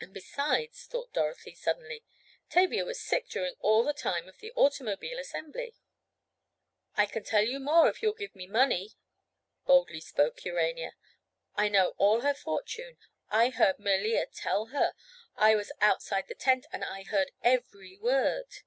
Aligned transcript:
And 0.00 0.12
besides, 0.12 0.86
thought 0.86 1.12
Dorothy 1.12 1.54
suddenly, 1.54 2.02
Tavia 2.50 2.84
was 2.84 3.00
sick 3.00 3.28
during 3.28 3.54
all 3.60 3.84
the 3.84 3.92
time 3.92 4.26
of 4.28 4.38
the 4.38 4.50
automobile 4.56 5.16
assembly. 5.16 5.76
"I 6.96 7.06
can 7.06 7.22
tell 7.22 7.44
you 7.44 7.60
more 7.60 7.86
if 7.88 8.02
you'll 8.02 8.14
give 8.14 8.34
me 8.34 8.48
money," 8.48 8.94
boldly 9.64 10.00
spoke 10.00 10.44
Urania. 10.44 10.96
"I 11.54 11.68
know 11.68 11.94
all 11.98 12.22
her 12.22 12.34
fortune. 12.34 12.98
I 13.28 13.50
heard 13.50 13.78
Melea 13.78 14.26
tell 14.34 14.66
her. 14.74 14.92
I 15.36 15.54
was 15.54 15.70
outside 15.80 16.26
the 16.26 16.34
tent 16.34 16.66
and 16.72 16.84
I 16.84 17.04
heard 17.04 17.30
every 17.44 17.96
word." 17.96 18.62